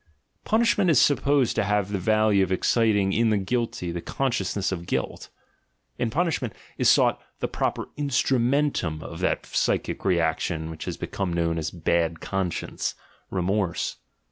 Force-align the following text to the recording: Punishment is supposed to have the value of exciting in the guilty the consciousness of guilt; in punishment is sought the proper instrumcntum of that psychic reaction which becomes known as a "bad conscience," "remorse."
Punishment 0.45 0.89
is 0.89 0.99
supposed 0.99 1.55
to 1.55 1.63
have 1.63 1.91
the 1.91 1.99
value 1.99 2.41
of 2.43 2.51
exciting 2.51 3.13
in 3.13 3.29
the 3.29 3.37
guilty 3.37 3.91
the 3.91 4.01
consciousness 4.01 4.71
of 4.71 4.87
guilt; 4.87 5.29
in 5.99 6.09
punishment 6.09 6.55
is 6.79 6.89
sought 6.89 7.21
the 7.39 7.47
proper 7.47 7.85
instrumcntum 7.99 9.03
of 9.03 9.19
that 9.19 9.45
psychic 9.45 10.03
reaction 10.03 10.71
which 10.71 10.87
becomes 10.99 11.35
known 11.35 11.59
as 11.59 11.71
a 11.71 11.75
"bad 11.77 12.19
conscience," 12.19 12.95
"remorse." 13.29 13.97